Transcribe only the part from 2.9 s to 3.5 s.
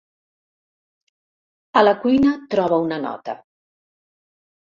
nota.